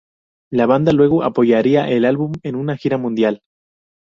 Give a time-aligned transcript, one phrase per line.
[0.51, 3.43] La banda luego apoyaría el álbum en una gira mundial.